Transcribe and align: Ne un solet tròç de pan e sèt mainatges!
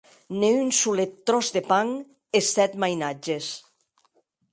Ne 0.43 0.47
un 0.59 0.69
solet 0.77 1.11
tròç 1.29 1.47
de 1.57 1.61
pan 1.71 1.87
e 2.39 2.41
sèt 2.51 2.73
mainatges! 2.85 3.47